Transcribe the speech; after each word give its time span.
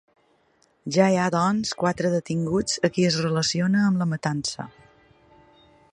Ja 0.95 1.09
hi 1.11 1.17
ha, 1.23 1.27
doncs, 1.35 1.73
quatre 1.83 2.11
detinguts 2.15 2.79
a 2.89 2.91
qui 2.95 3.07
es 3.11 3.19
relaciona 3.27 3.87
amb 3.91 4.03
la 4.03 4.09
matança. 4.15 4.67